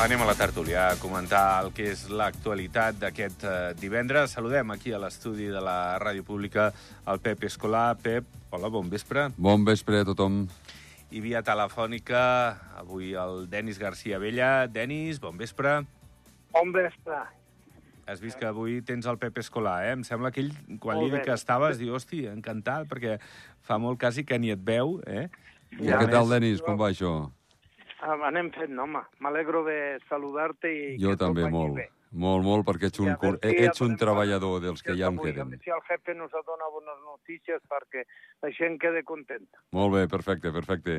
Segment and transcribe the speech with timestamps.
[0.00, 4.32] Anem a la tertúlia a comentar el que és l'actualitat d'aquest eh, divendres.
[4.32, 6.70] Saludem aquí a l'estudi de la Ràdio Pública
[7.12, 7.98] el Pep Escolar.
[8.00, 9.26] Pep, hola, bon vespre.
[9.36, 10.46] Bon vespre a tothom.
[11.12, 12.22] I via telefònica,
[12.80, 14.64] avui el Denis García Vella.
[14.72, 15.74] Denis, bon vespre.
[16.54, 17.18] Bon vespre.
[18.08, 19.98] Has vist que avui tens el Pep Escolar, eh?
[19.98, 23.18] Em sembla que ell, quan Molt li dic que estaves, diu, hosti, encantat, perquè
[23.68, 25.26] fa molt quasi que ni et veu, eh?
[25.76, 26.32] I Ja què tal.
[26.32, 26.64] Denis?
[26.64, 27.28] Com va això?
[28.00, 29.02] Ah, anem fent, home.
[29.20, 31.76] M'alegro de saludar-te i Jo que també, molt.
[31.76, 31.88] bé.
[32.10, 35.18] Molt, molt, perquè ets un, veure si ets un treballador parlar dels que ja en.
[35.20, 35.52] A queden.
[35.62, 38.02] Si el jefe nos dona bones notícies perquè
[38.42, 39.62] la gent quede contenta.
[39.76, 40.96] Molt bé, perfecte, perfecte.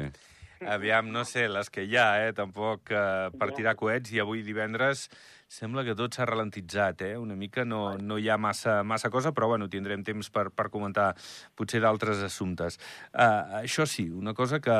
[0.62, 2.34] Aviam, no sé, les que hi ha, eh?
[2.38, 5.08] Tampoc eh, per tirar coets, i avui divendres
[5.52, 7.16] sembla que tot s'ha ralentitzat, eh?
[7.20, 10.70] Una mica no, no hi ha massa, massa cosa, però bueno, tindrem temps per, per
[10.72, 11.10] comentar
[11.58, 12.80] potser d'altres assumptes.
[13.12, 14.78] Uh, això sí, una cosa que,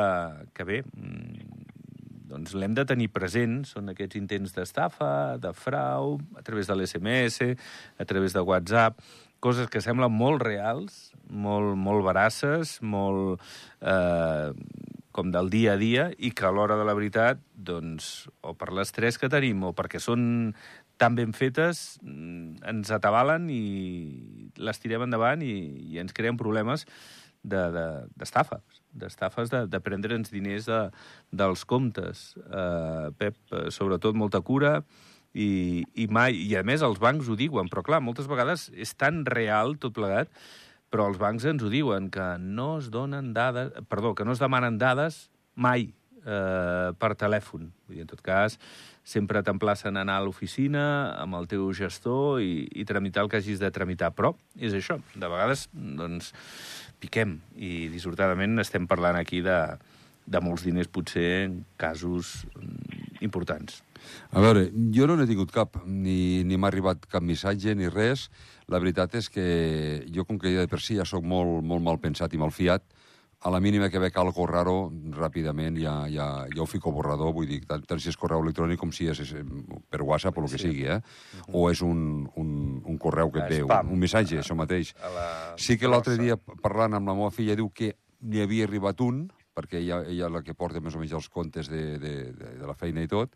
[0.56, 1.81] que bé, mm,
[2.32, 7.52] doncs l'hem de tenir present, són aquests intents d'estafa, de frau, a través de l'SMS,
[8.00, 9.00] a través de WhatsApp,
[9.42, 13.42] coses que semblen molt reals, molt, molt veraces, molt
[13.80, 14.52] eh,
[15.12, 18.70] com del dia a dia, i que a l'hora de la veritat, doncs, o per
[18.72, 20.54] l'estrès que tenim, o perquè són
[21.02, 25.56] tan ben fetes, mm, ens atabalen i les tirem endavant i,
[25.90, 26.86] i ens creen problemes
[27.42, 30.82] d'estafa, de, d'estafes, d'estafes de, de prendre'ns diners de,
[31.34, 32.32] dels comptes.
[32.46, 33.38] Uh, Pep,
[33.74, 34.80] sobretot molta cura
[35.34, 36.36] i, i mai...
[36.38, 39.96] I a més els bancs ho diuen, però clar, moltes vegades és tan real tot
[39.96, 40.30] plegat,
[40.92, 43.72] però els bancs ens ho diuen, que no es donen dades...
[43.88, 45.90] Perdó, que no es demanen dades mai
[46.26, 47.68] eh, per telèfon.
[47.86, 48.58] Vull dir, en tot cas,
[49.04, 50.84] sempre t'emplacen a anar a l'oficina
[51.20, 54.12] amb el teu gestor i, i tramitar el que hagis de tramitar.
[54.16, 56.32] Però és això, de vegades, doncs,
[57.02, 57.38] piquem.
[57.56, 59.58] I dissortadament estem parlant aquí de,
[60.26, 62.42] de molts diners, potser en casos
[63.22, 63.82] importants.
[64.34, 68.28] A veure, jo no n'he tingut cap, ni, ni m'ha arribat cap missatge ni res.
[68.70, 69.46] La veritat és que
[70.10, 72.54] jo, com que ja de per si ja sóc molt, molt mal pensat i mal
[72.54, 72.82] fiat,
[73.44, 74.74] a la mínima que veig algo raro,
[75.16, 78.42] ràpidament ja, ja, ja ho fico a borrador, vull dir, tant, tant si és correu
[78.44, 79.32] electrònic com si és, és
[79.90, 80.68] per WhatsApp o el que Sí.
[80.68, 81.00] sigui, eh?
[81.52, 82.52] O és un, un,
[82.86, 84.94] un correu que et ve, un, un missatge, això mateix.
[85.02, 85.26] A la
[85.58, 89.24] Sí que l'altre dia, parlant amb la meva filla, diu que n'hi havia arribat un,
[89.52, 92.52] perquè ella, ella és la que porta més o menys els comptes de, de, de,
[92.62, 93.34] de la feina i tot,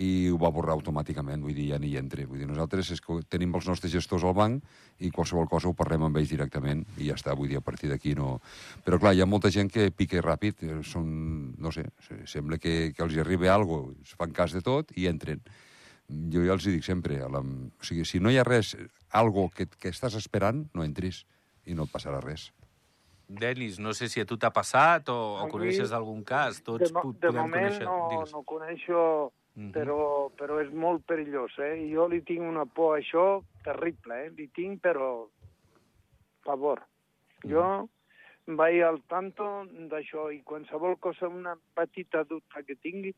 [0.00, 2.24] i ho va borrar automàticament, vull dir, ja ni hi entra.
[2.26, 4.62] Vull dir, nosaltres és que tenim els nostres gestors al banc
[5.04, 7.90] i qualsevol cosa ho parlem amb ells directament i ja està, vull dir, a partir
[7.90, 8.38] d'aquí no...
[8.86, 11.10] Però clar, hi ha molta gent que pica ràpid, eh, són,
[11.60, 14.62] no sé, se- sembla que, que els hi arriba alguna cosa, es fan cas de
[14.64, 15.42] tot i entren.
[16.32, 18.72] Jo ja els hi dic sempre, a la, o sigui, si no hi ha res,
[19.12, 21.26] algo que, que estàs esperant, no entris
[21.68, 22.48] i no et passarà res.
[23.32, 26.58] Denis, no sé si a tu t'ha passat o, o coneixes algun cas.
[26.58, 27.86] De, Tots mo po- de podem moment conèixer...
[27.86, 28.32] no, Digues.
[28.34, 28.98] no coneixo,
[29.54, 29.72] Mhm.
[29.72, 31.74] però, però és molt perillós, eh?
[31.92, 34.30] Jo li tinc una por a això terrible, eh?
[34.36, 35.28] Li tinc, però...
[36.42, 36.80] favor.
[37.46, 37.88] Jo
[38.46, 39.44] vaig al tanto
[39.90, 43.14] d'això i qualsevol cosa, una petita dubte que tingui,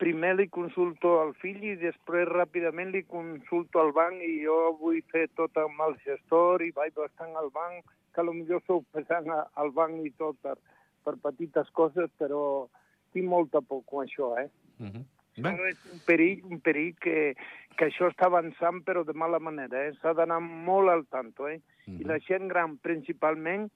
[0.00, 5.02] primer li consulto al fill i després ràpidament li consulto al banc i jo vull
[5.12, 7.84] fer tot amb el gestor i vaig bastant al banc,
[8.14, 10.56] que potser sou pesant al banc i tot per,
[11.04, 12.66] per petites coses, però
[13.12, 14.48] tinc molta por amb això, eh?
[14.78, 15.04] Mhm.
[15.04, 17.32] Però Bé, és un perill, un perill que,
[17.78, 19.94] que això està avançant, però de mala manera, eh?
[20.02, 21.60] S'ha d'anar molt al tanto, eh?
[21.88, 23.70] I la gent gran, principalment,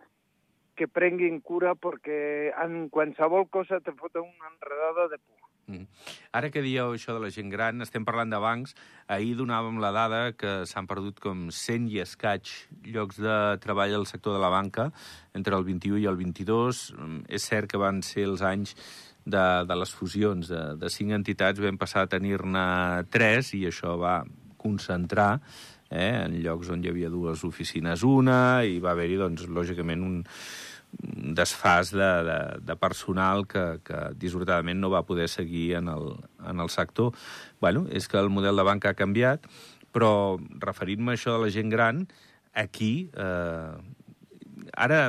[0.77, 5.47] que prenguin cura perquè en qualsevol cosa te foten una enredada de por.
[5.67, 5.87] Mhm.
[6.31, 8.77] Ara que dieu això de la gent gran, estem parlant de bancs.
[9.09, 12.47] Ahir donàvem la dada que s'han perdut com 100 i escaig
[12.85, 14.93] llocs de treball al sector de la banca
[15.35, 16.93] entre el 21 i el 22.
[16.95, 18.77] Mm, És cert que van ser els anys
[19.27, 20.49] de, de les fusions.
[20.49, 22.67] De, de cinc entitats vam passar a tenir-ne
[23.13, 24.21] tres i això va
[24.57, 25.35] concentrar
[25.91, 30.17] eh, en llocs on hi havia dues oficines una i va haver-hi, doncs, lògicament, un,
[31.07, 36.15] un desfàs de, de, de personal que, que dissortadament no va poder seguir en el,
[36.47, 37.13] en el sector.
[37.61, 39.47] bueno, és que el model de banca ha canviat,
[39.93, 42.07] però referint-me a això de la gent gran,
[42.53, 43.73] aquí, eh,
[44.77, 45.01] ara,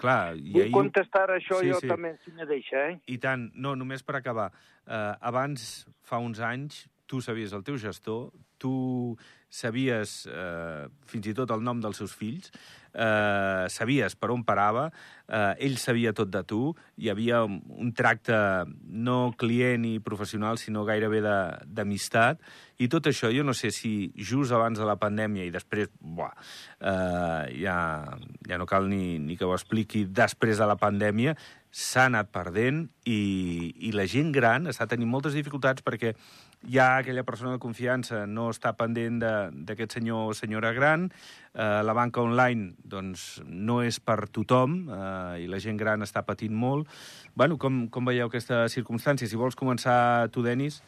[0.00, 0.34] clar...
[0.36, 1.88] i Vull ahir- contestar això Sí, jo sí.
[1.88, 2.98] també, si me deixa, eh?
[3.06, 4.50] i tant, no, només per acabar.
[4.84, 9.16] Uh, abans, fa uns anys, tu sabies el teu gestor, tu
[9.52, 12.50] sabies uh, fins i tot el nom dels seus fills,
[12.94, 14.88] uh, sabies per on parava,
[15.28, 16.60] uh, ell sabia tot de tu,
[16.96, 18.36] hi havia un, tracte
[18.84, 21.22] no client i professional, sinó gairebé
[21.66, 22.40] d'amistat,
[22.82, 26.32] i tot això, jo no sé si just abans de la pandèmia i després, buah,
[26.80, 27.76] uh, ja,
[28.48, 31.36] ja no cal ni, ni que ho expliqui després de la pandèmia,
[31.74, 36.12] s'ha anat perdent i, i la gent gran està tenint moltes dificultats perquè
[36.68, 41.08] ja aquella persona de confiança no està pendent d'aquest senyor o senyora gran,
[41.54, 46.24] eh, la banca online doncs, no és per tothom eh, i la gent gran està
[46.26, 46.88] patint molt.
[47.34, 49.28] Bueno, com, com veieu aquesta circumstància?
[49.28, 50.82] Si vols començar tu, Denis.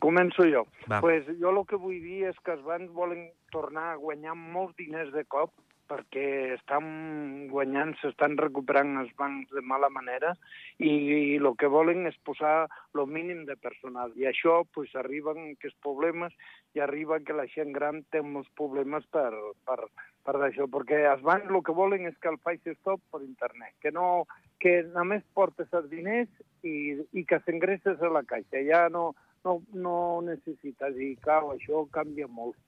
[0.00, 0.66] Començo jo.
[0.90, 1.00] Va.
[1.00, 4.76] Pues jo el que vull dir és que els bancs volen tornar a guanyar molts
[4.76, 5.54] diners de cop
[5.88, 10.34] perquè estan guanyant, s'estan recuperant els bancs de mala manera
[10.78, 14.12] i, i el que volen és posar el mínim de personal.
[14.16, 16.36] I això pues, arriben aquests problemes
[16.76, 19.30] i arriba que la gent gran té molts problemes per,
[19.64, 19.80] per,
[20.26, 23.74] per això, perquè els bancs el que volen és que el faci stop per internet,
[23.80, 24.26] que no
[24.60, 26.28] que només portes els diners
[26.66, 28.62] i, i que s'ingresses a la caixa.
[28.66, 29.12] Ja no,
[29.46, 32.58] no, no necessites, i clar, això canvia molt.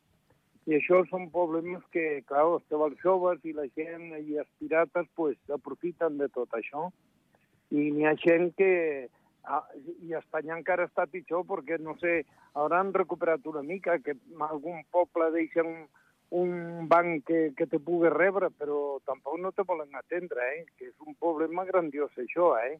[0.70, 5.08] I això són problemes que, clar, els xavals joves i la gent i els pirates
[5.18, 6.90] pues, aprofiten de tot això.
[7.74, 8.70] I n'hi ha gent que...
[9.50, 9.64] Ah,
[10.06, 12.20] I Espanya encara està pitjor perquè, no sé,
[12.60, 14.14] hauran recuperat una mica, que
[14.46, 15.88] algun poble deixa un,
[16.42, 20.66] un banc que, que te pugui rebre, però tampoc no te volen atendre, eh?
[20.76, 22.76] que és un problema grandiós això, eh?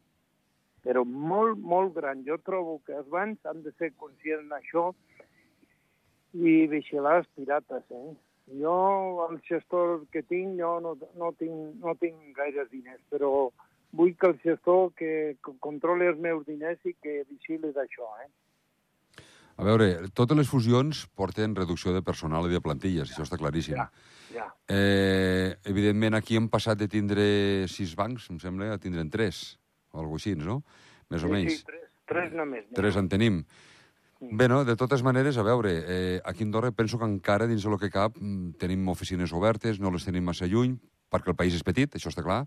[0.85, 2.23] però molt, molt gran.
[2.29, 4.91] Jo trobo que els bancs han de ser conscients d'això
[6.33, 8.13] i vigilar els pirates, eh?
[8.59, 13.49] Jo, el gestor que tinc, jo no, no, tinc, no tinc gaires diners, però
[13.95, 18.29] vull que el gestor que controli els meus diners i que vigili d'això, eh?
[19.61, 23.75] A veure, totes les fusions porten reducció de personal i de plantilles, això està claríssim.
[23.77, 23.89] Ja,
[24.33, 24.47] ja.
[24.71, 29.59] Eh, evidentment, aquí hem passat de tindre sis bancs, em sembla, a tindre'n tres,
[29.91, 30.61] o alguna així, no?
[31.11, 31.59] Més o Sí, menys.
[31.59, 32.65] sí, tres, tres només.
[32.73, 33.43] Tres en tenim.
[34.21, 37.63] Bé, no, de totes maneres, a veure, eh, aquí a Andorra penso que encara, dins
[37.65, 40.77] del que cap, mm, tenim oficines obertes, no les tenim massa lluny,
[41.09, 42.45] perquè el país és petit, això està clar,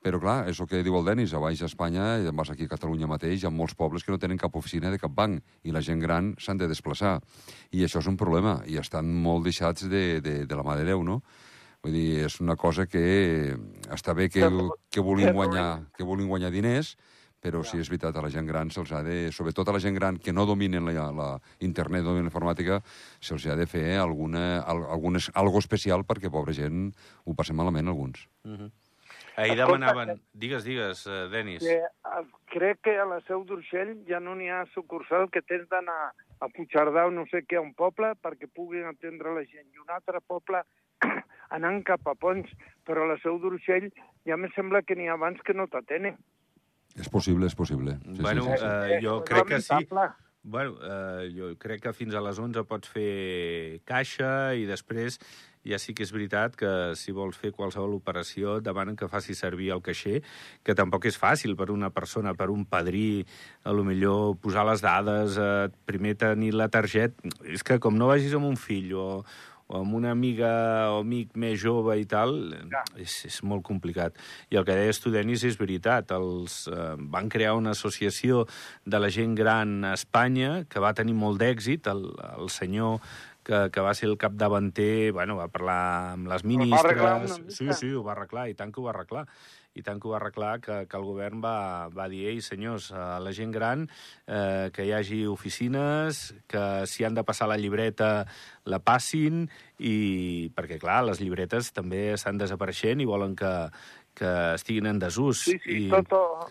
[0.00, 2.68] però clar, és el que diu el Denis, a baix d'Espanya, i vas aquí a
[2.70, 5.74] Catalunya mateix, hi ha molts pobles que no tenen cap oficina de cap banc, i
[5.74, 7.18] la gent gran s'han de desplaçar.
[7.72, 10.86] I això és un problema, i estan molt deixats de, de, de la mà de
[10.86, 11.22] Déu, no?
[11.82, 13.56] Vull dir, és una cosa que
[13.90, 14.46] està bé que,
[14.90, 16.96] que vulguin guanyar, que vulguin guanyar diners,
[17.40, 19.30] però sí, és veritat, a la gent gran se'ls ha de...
[19.34, 21.28] Sobretot a la gent gran que no dominen la, la
[21.64, 22.80] internet, no dominen la informàtica,
[23.20, 26.90] se'ls ha de fer alguna, al, algunes, algo especial perquè, pobra gent,
[27.24, 28.26] ho passem malament, alguns.
[28.44, 28.70] Uh -huh.
[29.38, 30.20] Ahir Escolta, demanaven...
[30.34, 31.62] Digues, digues, uh, Denis.
[31.62, 35.68] Que, eh, crec que a la Seu d'Urgell ja no n'hi ha sucursal que tens
[35.70, 36.10] d'anar
[36.42, 39.68] a Puigcerdà o no sé què, a un poble, perquè puguin atendre la gent.
[39.70, 40.64] I un altre poble
[41.56, 42.50] anant cap a Pons.
[42.82, 43.92] Però a la Seu d'Urgell
[44.26, 46.18] ja me sembla que n'hi ha abans que no t'atenen.
[46.98, 47.98] És possible, és possible.
[48.04, 48.94] Sí, Bueno, sí, sí, sí.
[48.96, 49.86] eh, jo crec que sí.
[50.42, 55.18] Bueno, eh, jo crec que fins a les 11 pots fer caixa i després
[55.68, 59.34] ja sí que és veritat que si vols fer qualsevol operació et demanen que faci
[59.36, 60.22] servir el caixer,
[60.64, 63.26] que tampoc és fàcil per una persona, per un padrí,
[63.64, 67.28] a lo millor posar les dades, eh, primer tenir la targeta...
[67.44, 69.08] És que com no vagis amb un fill o,
[69.68, 70.50] o amb una amiga
[70.94, 72.34] o amic més jove i tal,
[72.72, 72.82] Ja.
[72.96, 74.16] és, és molt complicat.
[74.50, 76.10] I el que deies tu, Denis, és veritat.
[76.16, 78.46] Els, eh, van crear una associació
[78.84, 81.86] de la gent gran a Espanya que va tenir molt d'èxit.
[81.92, 83.00] El, el senyor
[83.44, 87.38] que, que va ser el capdavanter, bueno, va parlar amb les ministres...
[87.48, 89.26] Sí, sí, ho va arreglar, i tant que ho va arreglar.
[89.78, 92.90] I tant que ho va arreglar que, que el govern va, va dir, ei, senyors,
[92.90, 93.86] a la gent gran
[94.26, 98.26] eh, que hi hagi oficines, que si han de passar la llibreta
[98.68, 99.46] la passin,
[99.78, 103.52] i perquè, clar, les llibretes també estan desapareixent i volen que,
[104.18, 105.44] que estiguin en desús.
[105.46, 106.50] Sí, sí, I, tot...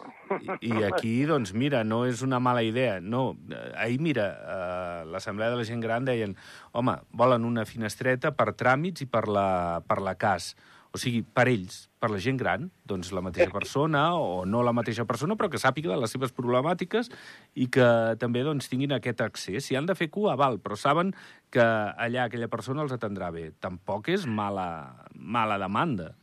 [0.62, 3.02] i, I aquí, doncs, mira, no és una mala idea.
[3.04, 3.36] No,
[3.76, 6.38] ahir, mira, eh, l'Assemblea de la Gent Gran deien
[6.72, 9.48] home, volen una finestreta per tràmits i per la,
[9.88, 10.54] per la CAS.
[10.96, 14.74] O sigui, per ells, per la gent gran, doncs la mateixa persona o no la
[14.76, 17.10] mateixa persona, però que sàpiga les seves problemàtiques
[17.58, 17.88] i que
[18.22, 19.66] també doncs, tinguin aquest accés.
[19.66, 21.14] Si han de fer cua, val, però saben
[21.54, 23.50] que allà aquella persona els atendrà bé.
[23.64, 24.68] Tampoc és mala,
[25.14, 26.14] mala demanda.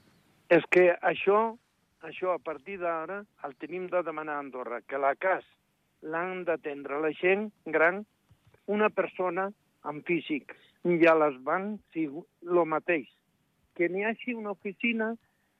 [0.55, 1.57] És que això,
[2.07, 5.45] això a partir d'ara el tenim de demanar a Andorra, que la CAS
[6.05, 8.05] l'han d'atendre la gent gran,
[8.71, 9.51] una persona
[9.89, 10.55] en físic,
[10.85, 13.09] i a les bancs sí, el mateix.
[13.75, 15.15] Que n'hi hagi una oficina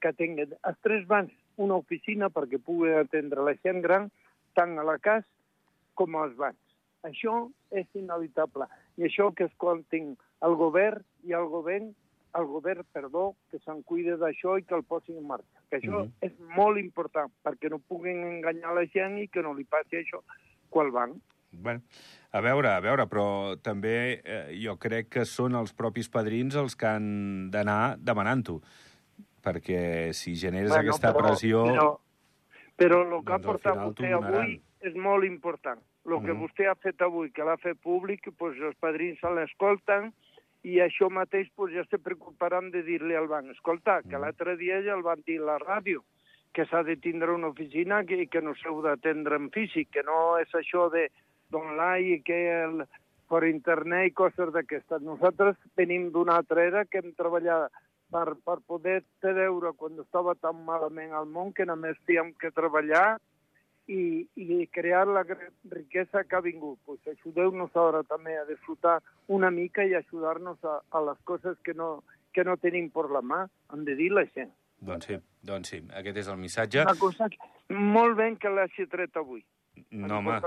[0.05, 1.33] que tingui els tres bancs
[1.65, 4.11] una oficina perquè pugui atendre la gent gran
[4.59, 5.25] tant a la CAS
[5.97, 6.61] com als bancs.
[7.09, 8.69] Això és inevitable.
[9.01, 11.95] I això que escoltin el govern i el govern
[12.35, 15.61] el govern, perdó, que se'n cuide d'això i que el posin en marxa.
[15.71, 16.13] Que això Mhm.
[16.21, 20.19] és molt important, perquè no puguin enganyar la gent i que no li passi això
[20.69, 21.13] quan van.
[21.53, 21.83] Bueno,
[22.33, 26.75] a veure, a veure, però també eh, jo crec que són els propis padrins els
[26.75, 28.61] que han d'anar demanant-ho,
[29.45, 31.65] perquè si generes aquesta però, pressió...
[31.69, 31.91] Però,
[32.75, 35.79] Però el que Doncs ha portat vostè avui és molt important.
[36.05, 36.41] El que Mhm.
[36.43, 40.13] vostè ha fet avui, que l'ha fet públic, doncs els padrins se l'escolten
[40.65, 44.21] i això mateix doncs, ja se preocuparan de dir-li al banc, escolta, que Mhm.
[44.21, 46.03] l'altre dia ja el van dir a la ràdio,
[46.53, 50.37] que s'ha de tindre una oficina que, que no s'heu d'atendre en físic, que no
[50.39, 51.11] és això de
[51.51, 52.87] d'online i que el,
[53.29, 55.01] per internet i coses d'aquestes.
[55.03, 57.71] Nosaltres venim d'una altra era que hem treballat
[58.13, 62.53] per, per poder te veure quan estava tan malament al món que només teníem que
[62.55, 63.19] treballar
[63.87, 65.25] i, i crear la
[65.71, 66.79] riquesa que ha vingut.
[66.87, 71.75] Pues ajudeu-nos ara també a disfrutar una mica i ajudar-nos a, a les coses que
[71.75, 73.45] no, que no tenim per la mà.
[73.73, 74.53] Hem de dir la gent.
[74.85, 76.85] Doncs sí, doncs sí, aquest és el missatge.
[76.85, 77.39] Una cosa que,
[77.73, 79.45] molt ben que l'hagi tret avui.
[79.95, 80.41] No, home,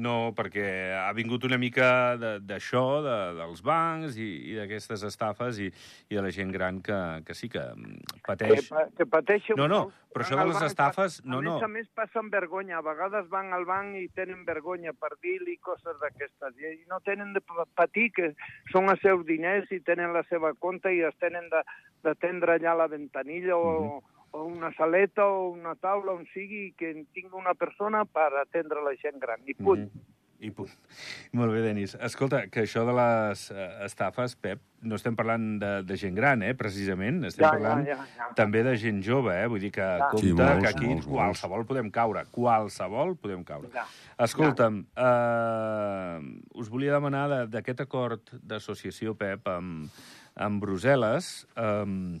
[0.00, 0.64] no, perquè
[0.96, 5.68] ha vingut una mica de- d'això, de, dels bancs i, i d'aquestes estafes i,
[6.08, 8.68] i de la gent gran que, que sí que mm, Que, pateix.
[8.72, 9.80] pa- que pateixen No, no,
[10.12, 11.58] però això de les estafes, a no, més no.
[11.64, 12.78] a més passen vergonya.
[12.78, 16.56] A vegades van al banc i tenen vergonya per dir-li coses d'aquestes.
[16.60, 18.32] I no tenen de pa- patir, que
[18.72, 21.64] són els seus diners i tenen la seva compte i es tenen de-
[22.04, 26.94] d'atendre allà a la ventanilla o, o una saleta o una taula, on sigui, que
[27.14, 29.40] tingui una persona per atendre la gent gran.
[29.46, 29.88] I punt.
[29.92, 30.06] Mhm.
[30.40, 30.70] I punt.
[31.34, 31.96] Molt bé, Denis.
[31.98, 36.44] Escolta, que això de les eh, estafes, Pep, no estem parlant de, de gent gran,
[36.46, 37.24] eh, precisament.
[37.26, 38.28] Estem Ja, ja, parlant ja, ja.
[38.38, 39.48] també de gent jove, eh?
[39.50, 40.06] Vull dir que Ja.
[40.12, 41.10] compte Sí, molts, que aquí molts, molts.
[41.10, 42.22] qualsevol podem caure.
[42.30, 43.72] Qualsevol podem caure.
[43.74, 43.82] Ja.
[44.28, 46.18] Escolta'm, eh,
[46.54, 49.88] us volia demanar de- d'aquest acord d'associació, Pep, amb,
[50.36, 51.46] amb Brussel·les.
[51.56, 52.20] Eh,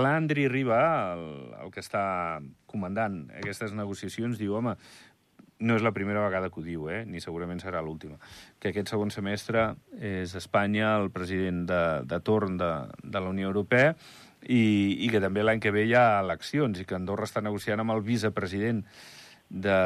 [0.00, 0.80] L'Andri Riba,
[1.14, 1.24] el,
[1.64, 2.02] el que està
[2.70, 4.76] comandant aquestes negociacions, diu, home,
[5.60, 7.04] no és la primera vegada que ho diu, eh?
[7.04, 8.16] ni segurament serà l'última,
[8.58, 13.50] que aquest segon semestre és Espanya el president de, de torn de, de la Unió
[13.52, 13.94] Europea
[14.40, 14.62] i,
[15.04, 17.92] i que també l'any que ve hi ha eleccions i que Andorra està negociant amb
[17.92, 18.86] el vicepresident
[19.50, 19.78] de,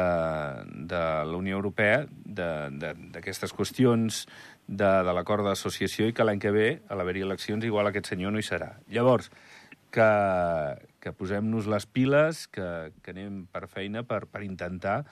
[0.87, 4.23] de la Unió Europea d'aquestes qüestions
[4.67, 8.33] de, de l'acord d'associació i que l'any que ve, a l'haver-hi eleccions, igual aquest senyor
[8.33, 8.75] no hi serà.
[8.93, 9.31] Llavors,
[9.95, 10.09] que,
[10.99, 12.67] que posem-nos les piles, que,
[13.03, 15.03] que anem per feina per, per intentar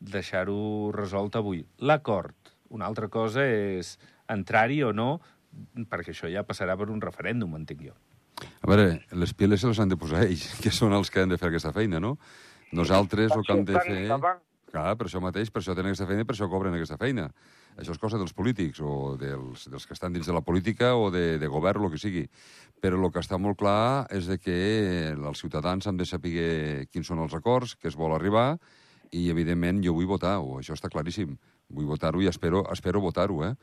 [0.00, 1.64] deixar-ho resolt avui.
[1.80, 2.36] L'acord.
[2.76, 3.94] Una altra cosa és
[4.32, 5.20] entrar-hi o no,
[5.88, 7.94] perquè això ja passarà per un referèndum, entenc jo.
[8.60, 11.32] A veure, les piles se les han de posar ells, que són els que han
[11.32, 12.16] de fer aquesta feina, no?
[12.76, 14.02] Nosaltres el que hem de fer...
[14.66, 17.28] Clar, per això mateix, per això tenen aquesta feina i per això cobren aquesta feina.
[17.76, 21.10] Això és cosa dels polítics o dels, dels que estan dins de la política o
[21.12, 22.24] de, de govern, el que sigui.
[22.80, 24.56] Però el que està molt clar és de que
[25.12, 28.54] els ciutadans han de saber quins són els acords, que es vol arribar,
[29.12, 31.36] i, evidentment, jo vull votar-ho, això està claríssim.
[31.68, 33.54] Vull votar-ho i espero, espero votar-ho, eh?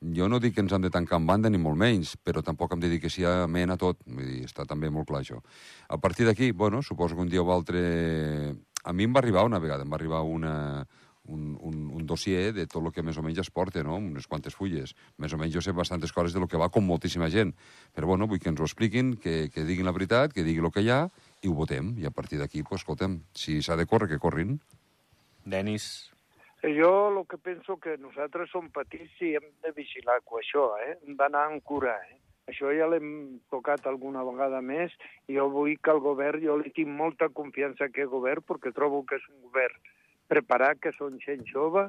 [0.00, 2.72] Jo no dic que ens hem de tancar en banda, ni molt menys, però tampoc
[2.80, 4.00] dir que sí amena tot.
[4.06, 5.42] Vull dir, està també molt clar, això.
[5.88, 8.56] A partir d'aquí, bueno, suposo que un dia o altre...
[8.80, 10.86] A mi em va arribar una vegada, em va arribar una,
[11.24, 13.96] un, un, un dossier de tot el que més o menys es porta, no?
[13.96, 14.94] unes quantes fulles.
[15.18, 17.54] Més o menys jo sé bastantes coses de lo que va, com moltíssima gent.
[17.94, 20.74] Però bueno, vull que ens ho expliquin, que, que diguin la veritat, que diguin el
[20.74, 21.02] que hi ha,
[21.42, 21.94] i ho votem.
[22.00, 24.58] I a partir d'aquí, pues, escolta'm, si s'ha de córrer, que corrin.
[25.44, 26.10] Denis,
[26.60, 30.98] Jo el que penso que nosaltres som petits i hem de vigilar amb això, eh?
[31.06, 32.18] Hem d'anar amb cura, eh?
[32.52, 34.92] Això ja l'hem tocat alguna vegada més
[35.30, 38.74] i jo vull que el govern, jo li tinc molta confiança a aquest govern perquè
[38.76, 39.89] trobo que és un govern
[40.30, 41.88] preparat, que són gent jove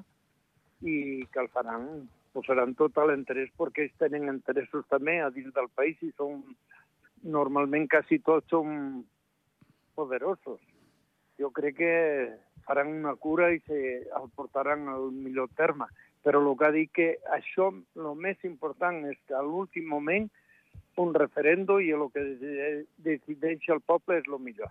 [0.81, 1.87] i que el faran,
[2.33, 6.41] posaran tot l'interès perquè ells tenen interessos també a dins del país i són,
[7.21, 9.03] normalment quasi tots són
[9.95, 10.61] poderosos.
[11.37, 11.93] Jo crec que
[12.65, 15.87] faran una cura i se el portaran al millor terme.
[16.21, 20.29] Però el que ha dit que això, el més important és que a l'últim moment
[21.01, 24.69] un referèndum i el que deci- decideix el poble és el millor.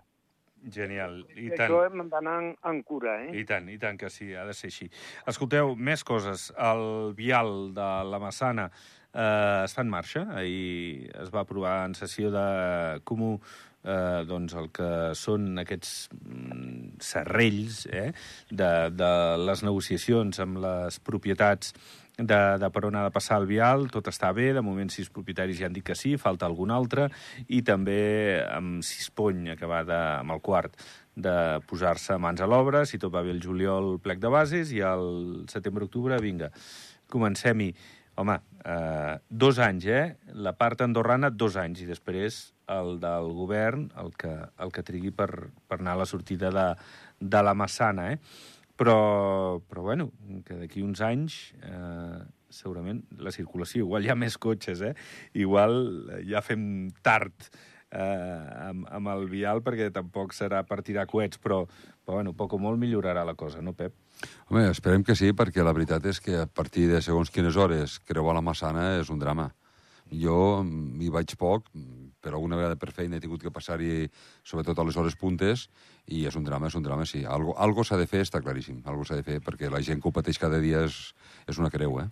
[0.68, 1.20] Genial.
[1.34, 1.66] I I tant.
[1.66, 3.32] això hem d'anar en, en cura, eh?
[3.40, 4.90] I tant, i tant que sí, ha de ser així.
[5.30, 6.50] Escolteu, més coses.
[6.58, 10.26] El vial de la Massana eh, està en marxa.
[10.36, 12.46] Ahir es va aprovar en sessió de
[13.08, 13.36] comú
[13.84, 18.10] eh, doncs el que són aquests mm, serrells eh,
[18.50, 21.74] de, de les negociacions amb les propietats
[22.20, 25.10] de, de per on ha de passar el vial, tot està bé, de moment sis
[25.12, 27.08] propietaris ja han dit que sí, falta algun altre,
[27.48, 28.00] i també
[28.46, 30.76] amb Sispony, acabada amb el quart,
[31.20, 31.34] de
[31.68, 35.46] posar-se mans a l'obra, si tot va bé el juliol, plec de bases, i el
[35.50, 36.52] setembre-octubre, vinga,
[37.10, 37.72] comencem-hi.
[38.20, 38.34] Home,
[38.68, 40.04] eh, dos anys, eh?
[40.44, 45.12] La part andorrana, dos anys, i després el del govern, el que, el que trigui
[45.14, 45.30] per,
[45.70, 46.66] per anar a la sortida de,
[47.20, 48.18] de la Massana, eh?
[48.80, 50.08] Però, però bueno,
[50.46, 54.94] que d'aquí uns anys eh, segurament la circulació, igual hi ha més cotxes, eh?
[55.36, 55.76] Igual
[56.28, 56.62] ja fem
[57.04, 57.50] tard
[57.90, 61.62] eh, amb, amb el vial, perquè tampoc serà per tirar coets, però,
[62.04, 63.94] però bueno, poc o molt millorarà la cosa, no, Pep?
[64.48, 67.98] Home, esperem que sí, perquè la veritat és que a partir de segons quines hores
[68.08, 69.50] creuar la Massana és un drama.
[70.10, 71.68] Jo hi vaig poc,
[72.20, 74.06] però alguna vegada per feina he tingut que passar-hi,
[74.44, 75.68] sobretot a les hores puntes,
[76.06, 77.24] i és un drama, és un drama, sí.
[77.24, 78.82] Algo, algo s'ha de fer, està claríssim.
[78.84, 81.00] Algo s'ha de fer, perquè la gent que ho pateix cada dia és,
[81.48, 82.08] és una creu, eh?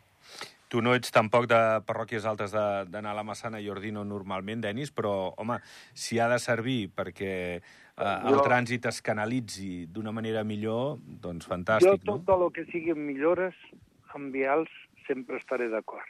[0.69, 4.91] Tu no ets tampoc de parròquies altes d'anar a la Massana i Ordino normalment, Denis,
[4.93, 5.57] però, home,
[5.97, 11.49] si ha de servir perquè eh, el Jo- trànsit es canalitzi d'una manera millor, doncs
[11.49, 12.19] fantàstic, jo no?
[12.21, 13.57] tot el que siguin millores
[14.13, 14.69] amb vials
[15.07, 16.05] sempre estaré d'acord.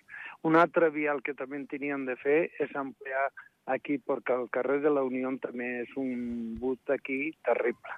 [0.47, 3.25] Un altre vial que també tenien de fer és ampliar
[3.66, 7.97] aquí, perquè el carrer de la Unió també és un but aquí terrible.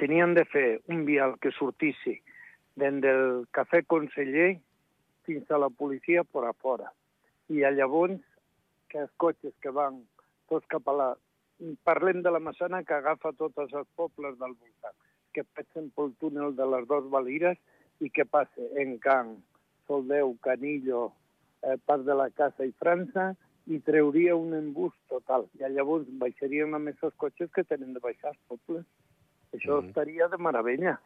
[0.00, 2.16] Tenien de fer un vial que sortissi
[2.80, 4.56] des del Cafè Conseller
[5.28, 6.88] fins a la policia per a fora.
[7.48, 8.18] I llavors
[8.88, 10.02] que els cotxes que van
[10.48, 11.08] tots cap a la...
[11.88, 14.96] Parlem de la Massana que agafa tots els pobles del voltant,
[15.32, 17.56] que passen pel túnel de les dues Valires
[18.00, 19.36] i que passe en Can,
[19.88, 21.14] Soldeu, Canillo,
[21.66, 23.34] eh, part de la Casa i França,
[23.66, 25.48] i treuria un embús total.
[25.58, 28.84] I llavors baixarien a més els cotxes que tenen de baixar els pobles.
[29.52, 29.88] Això Mhm.
[29.88, 31.00] estaria de meravella,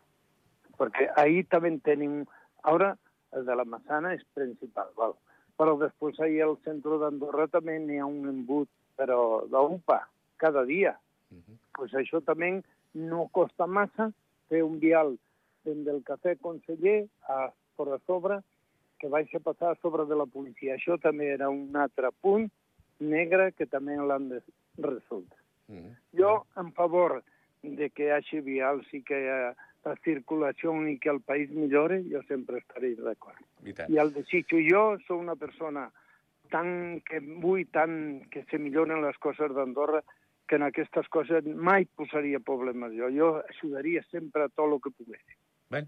[0.78, 2.26] perquè ahir també en tenim...
[2.62, 2.98] Ara,
[3.32, 5.14] el de la Massana és principal, val?
[5.56, 10.98] però després ahir al centre d'Andorra també n'hi ha un embut, però d'UPA, cada dia.
[11.30, 11.56] Mhm.
[11.76, 12.62] Pues això també
[12.94, 14.12] no costa massa
[14.48, 15.18] fer un vial
[15.64, 18.40] des del cafè conseller a per a sobre
[19.00, 20.76] que vaig a passar a sobre de la policia.
[20.76, 22.50] Això també era un altre punt
[23.00, 24.42] negre que també l'han de
[24.78, 25.38] resoldre.
[25.68, 25.96] Mhm.
[26.18, 27.22] Jo, en favor
[27.62, 29.54] de que hi hagi vials i que eh,
[29.84, 33.40] la circulació i que el país millore, jo sempre estaré d'acord.
[33.64, 33.90] I tant.
[33.90, 34.60] I el desitjo.
[34.68, 35.90] Jo sóc una persona
[36.50, 40.02] tan que vull tant que se milloren les coses d'Andorra
[40.48, 43.08] que en aquestes coses mai posaria problemes jo.
[43.14, 45.22] Jo ajudaria sempre a tot el que pogués.
[45.70, 45.84] Bé,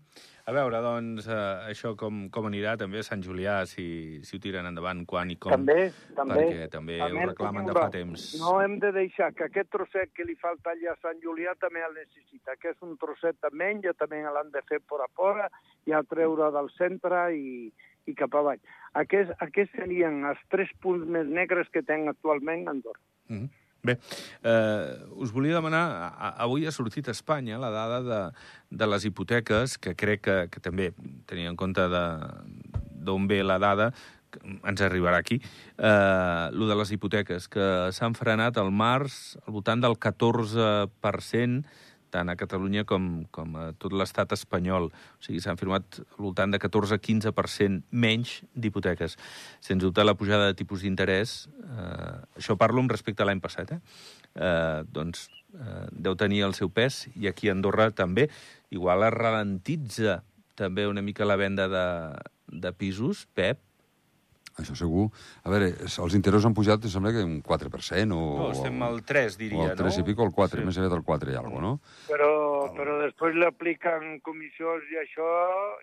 [0.46, 3.84] a veure, doncs, eh, això com, com anirà també a Sant Julià, si,
[4.22, 5.50] si ho tiren endavant, quan i com.
[5.50, 6.36] també, també.
[6.36, 8.28] perquè també ho reclamen de fa temps.
[8.38, 11.82] No hem de deixar que aquest trosset que li falta allà a Sant Julià també
[11.82, 15.48] el necessita, que és un trosset de menys, també l'han de fer per a fora
[15.90, 17.72] i a treure del centre i,
[18.06, 18.62] i cap avall.
[19.02, 23.02] Aquests, aquests serien els tres punts més negres que tenc actualment a Andorra.
[23.26, 23.61] Mm -hmm.
[23.82, 23.96] Bé,
[24.46, 28.18] eh, us volia demanar, avui ha sortit a Espanya la dada de,
[28.70, 30.92] de les hipoteques, que crec que, que també,
[31.26, 33.88] tenint en compte d'on ve la dada,
[34.38, 35.40] ens arribarà aquí,
[35.74, 41.66] eh, lo de les hipoteques, que s'han frenat al març al voltant del 14%,
[42.12, 44.90] tant a Catalunya com, com a tot l'estat espanyol.
[44.92, 49.16] O sigui, s'han firmat al voltant de 14-15% menys d'hipoteques.
[49.64, 53.72] Sens dubte, la pujada de tipus d'interès, eh, això parlo amb respecte a l'any passat,
[53.76, 53.80] eh?
[54.32, 58.28] Eh, doncs eh, deu tenir el seu pes, i aquí a Andorra també.
[58.72, 60.20] Igual es ralentitza
[60.54, 61.86] també una mica la venda de,
[62.52, 63.60] de pisos, Pep,
[64.60, 65.06] Això segur.
[65.44, 68.26] A veure, els interessos han pujat, em sembla que un 4%, o...
[68.42, 70.02] No, estem al 3, diria, o al 3 no?
[70.02, 70.60] i pico, al 4, Sí.
[70.60, 70.66] sí.
[70.68, 71.72] més aviat al 4 i alguna no?
[72.10, 72.30] Però,
[72.76, 75.28] però després l'apliquen comissions i això,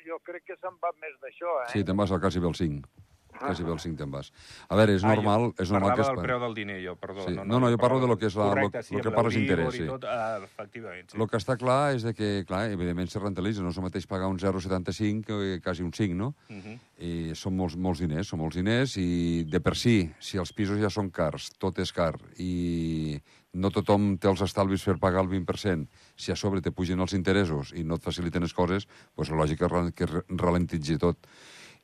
[0.05, 1.69] jo crec que se'n va més d'això, eh?
[1.73, 2.98] Sí, te'n vas al quasi bé al 5.
[3.39, 4.31] Quasi bé al 5 te'n vas.
[4.67, 6.01] A veure, és Ah, normal, jo és normal que...
[6.01, 7.25] Es del preu del diner, jo, perdó.
[7.27, 7.35] Sí.
[7.35, 9.33] No, no, jo parlo de lo que és la- Correcte, lo- sí, lo que parles
[9.35, 9.87] l'Euribor interès, i sí.
[9.87, 11.17] Tot, ah, efectivament, sí.
[11.17, 13.61] El que està clar és de que, clar, evidentment se rentabilitza.
[13.63, 16.33] No és el mateix pagar un 0,75 que quasi un 5, no?
[16.49, 16.79] Uh -huh.
[16.99, 20.79] I són molts, molts diners, són molts diners, i de per si, si els pisos
[20.79, 23.19] ja són cars, tot és car, i
[23.53, 27.13] no tothom té els estalvis per pagar el 20%, si a sobre te pugen els
[27.13, 30.05] interessos i no et faciliten les coses, doncs la lògica que
[30.37, 31.17] ralentitzi tot.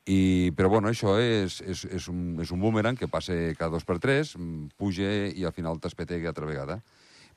[0.05, 3.85] I, però bueno, això és, és, és, un, és un boomerang que passa cada dos
[3.89, 4.35] per tres,
[4.77, 6.77] puja i al final t'espetegui altra vegada.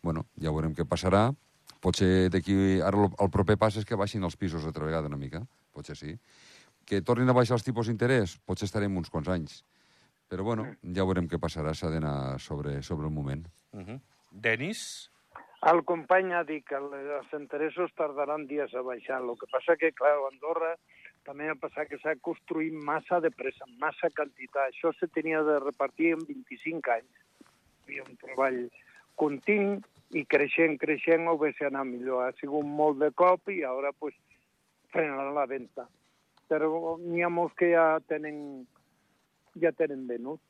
[0.05, 1.31] Bueno, ja veurem què passarà.
[1.81, 2.79] Potser d'aquí...
[2.85, 5.41] Ara el, el proper pas és que baixin els pisos altra vegada una mica.
[5.73, 6.13] Potser sí.
[6.85, 8.37] Que tornin a baixar els tipus d'interès?
[8.45, 9.63] Potser estarem uns quants anys.
[10.29, 11.73] Però bueno, ja veurem què passarà.
[11.73, 13.47] S'ha d'anar sobre, sobre el moment.
[13.73, 14.01] Uh -huh.
[14.31, 15.11] Denis?
[15.73, 19.23] El company ha dit que els interessos tardaran dies a baixar.
[19.23, 20.77] El que passa que, clar, a Andorra
[21.29, 24.73] també ha passat que s'ha construït massa de pressa, massa quantitat.
[24.73, 27.23] Això se tenia de repartir en 25 anys.
[27.89, 28.59] Hi havia un treball
[29.21, 29.77] continu
[30.17, 32.25] i creixent, creixent, ho ve anar millor.
[32.25, 34.17] Ha sigut molt de cop i ara pues,
[34.95, 35.85] frenen la venda.
[36.49, 38.65] Però n'hi ha molts que ja tenen,
[39.61, 40.41] ja tenen venut.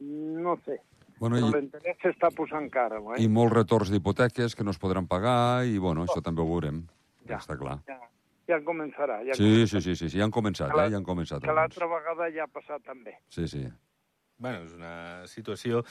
[0.00, 0.78] No sé.
[1.20, 3.02] Bueno, i, l'interès s'està posant cara.
[3.12, 3.20] Eh?
[3.20, 6.86] I molts retorns d'hipoteques que no es podran pagar, i bueno, això també ho veurem.
[7.26, 7.42] Ja, Ja.
[7.44, 7.82] està clar.
[7.84, 7.98] Ja,
[8.50, 9.20] ja començarà.
[9.26, 9.66] Ja Sí, començarà.
[9.70, 10.90] sí, sí, sí, sí, ja han començat, Que la- eh?
[10.90, 11.40] Ja han començat.
[11.46, 13.16] Que l'altra vegada ja ha passat també.
[13.30, 13.64] Sí, sí.
[14.40, 15.82] bueno, és una situació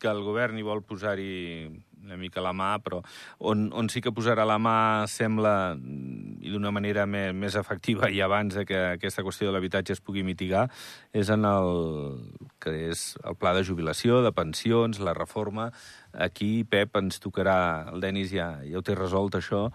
[0.00, 1.66] que el govern hi vol posar-hi
[2.06, 3.02] una mica la mà, però
[3.38, 8.08] on, on sí que posarà la mà sembla, mm, i d'una manera més, més efectiva
[8.08, 10.70] i abans de que aquesta qüestió de l'habitatge es pugui mitigar,
[11.12, 15.68] és en el que és el pla de jubilació, de pensions, la reforma.
[16.14, 19.66] Aquí, Pep, ens tocarà, el Denis ja, ja ho té resolt això,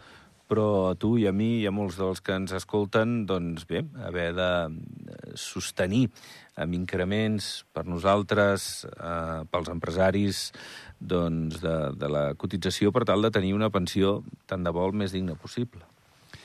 [0.49, 3.84] però a tu i a mi i a molts dels que ens escolten, doncs bé,
[4.06, 6.08] haver de eh, sostenir
[6.60, 10.43] amb increments per nosaltres, eh, pels empresaris,
[10.99, 15.15] doncs de, de la cotització per tal de tenir una pensió tant de vol més
[15.15, 15.84] digna possible.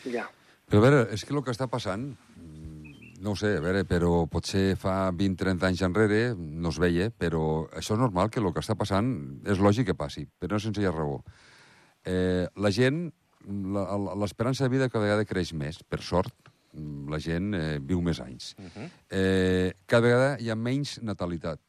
[0.08, 0.26] Ja.
[0.68, 3.84] Però a veure, és que el que està passant, mm, no ho sé, a veure,
[3.88, 8.52] però potser fa 20-30 anys enrere no es veia, però això és normal, que el
[8.52, 9.12] que està passant
[9.48, 11.22] és lògic que passi, però no sense hi ha raó.
[12.04, 13.08] Eh, la gent,
[13.48, 16.34] l'esperança de vida cada vegada creix més, per sort,
[16.72, 18.54] mm, la gent eh, viu més anys.
[18.58, 18.90] Uh -huh.
[19.10, 21.60] Eh, cada vegada hi ha menys natalitat.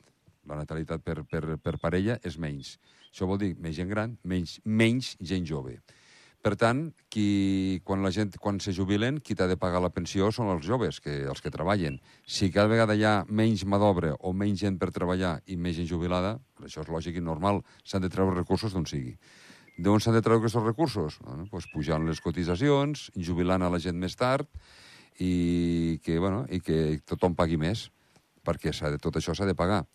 [0.45, 2.79] La natalitat per, per, per parella és menys.
[3.11, 5.79] Això vol dir més gent gran, menys, menys gent jove.
[6.39, 10.29] Per tant, qui, quan la gent, quan se jubilen, qui t'ha de pagar la pensió
[10.31, 11.97] són els joves, que, els que treballen.
[12.23, 15.75] Si cada vegada hi ha menys mà d'obra o menys gent per treballar i més
[15.75, 19.17] gent jubilada, això és lògic i normal, s'han de treure recursos d'on sigui.
[19.79, 21.17] D'on s'han de treure aquests recursos?
[21.23, 24.49] Bueno, doncs pujant les cotitzacions, jubilant a la gent més tard
[25.23, 27.87] i que, bueno, i que tothom pagui més,
[28.43, 29.85] perquè de, tot això s'ha de pagar.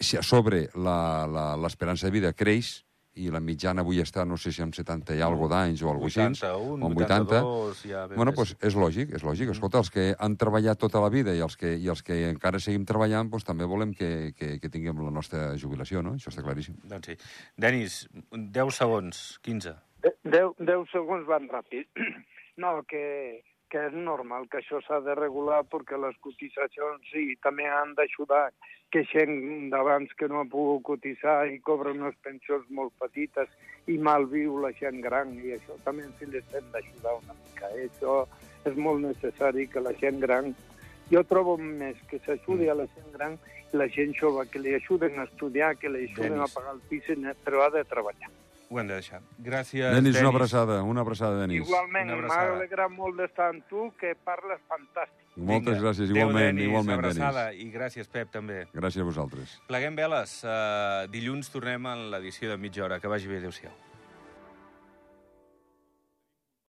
[0.00, 2.84] Si a sobre l'esperança de vida creix,
[3.18, 6.08] i la mitjana avui està, no sé si amb 70 i algo d'anys o alguna
[6.08, 9.50] cosa així, 81, o amb 80, 82, ja bueno, pues és lògic, és lògic.
[9.54, 12.60] Escolta, els que han treballat tota la vida i els que, i els que encara
[12.62, 16.14] seguim treballant, pues, també volem que, que, que tinguem la nostra jubilació, no?
[16.18, 16.78] Això està claríssim.
[16.88, 17.18] Doncs sí.
[17.56, 18.00] Denis,
[18.32, 19.74] 10 segons, 15.
[20.04, 21.88] De- Deu, deu segons van ràpid.
[22.58, 27.68] No, que, que és normal que això s'ha de regular perquè les cotitzacions sí, també
[27.68, 28.48] han d'ajudar
[28.90, 33.50] que gent d'abans que no ha pogut cotitzar i cobra unes pensions molt petites
[33.86, 37.68] i mal viu la gent gran i això també ens les hem d'ajudar una mica.
[37.76, 37.88] Eh?
[37.90, 38.24] Això
[38.68, 40.54] és molt necessari que la gent gran...
[41.08, 43.38] Jo trobo més que s'ajudi a la gent gran
[43.72, 46.82] i la gent jove, que li ajuden a estudiar, que li ajuden a pagar el
[46.90, 47.08] pis,
[47.44, 48.28] però ha de treballar.
[48.70, 49.22] Ho hem de deixar.
[49.40, 51.62] Gràcies, Denis, una abraçada, una abraçada, Denis.
[51.66, 55.24] Igualment, Una m'ha alegrat molt d'estar amb tu, que parles fantàstic.
[55.36, 55.86] Moltes Vinga.
[55.86, 57.46] gràcies, igualment, Denis, igualment, abraçada.
[57.50, 57.64] Denis.
[57.64, 58.66] I gràcies, Pep, també.
[58.74, 59.56] Gràcies a vosaltres.
[59.70, 60.42] Pleguem veles.
[60.44, 63.00] Uh, dilluns tornem a l'edició de mitja hora.
[63.00, 63.38] Que vagi bé.
[63.38, 63.72] Adéu-siau.